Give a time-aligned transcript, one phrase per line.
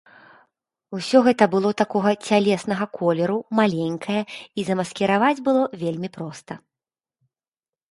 [0.99, 4.21] Усё гэта было такога цялеснага колеру, маленькае,
[4.59, 6.61] і замаскіраваць было вельмі проста.